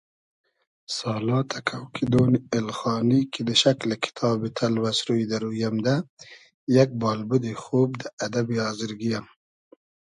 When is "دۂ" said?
3.47-3.55, 5.29-5.37, 8.01-8.05